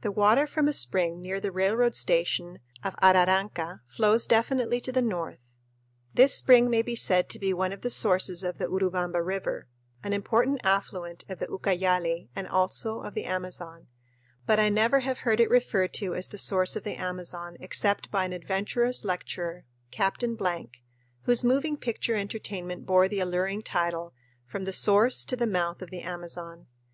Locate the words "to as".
15.92-16.28